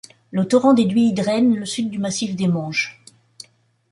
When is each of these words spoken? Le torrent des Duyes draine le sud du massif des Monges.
Le 0.31 0.47
torrent 0.47 0.73
des 0.73 0.85
Duyes 0.85 1.13
draine 1.13 1.55
le 1.57 1.65
sud 1.67 1.91
du 1.91 1.99
massif 1.99 2.35
des 2.35 2.47
Monges. 2.47 3.03